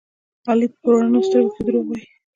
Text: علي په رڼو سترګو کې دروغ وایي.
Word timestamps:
علي 0.49 0.67
په 0.81 0.85
رڼو 0.91 1.19
سترګو 1.27 1.51
کې 1.55 1.61
دروغ 1.67 1.85
وایي. 1.87 2.05